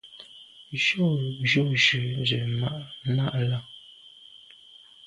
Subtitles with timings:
[0.83, 1.05] Jù
[1.49, 2.81] jujù ze màa
[3.15, 3.59] na là.